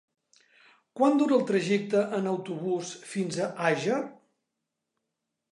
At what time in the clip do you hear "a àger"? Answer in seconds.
3.49-4.03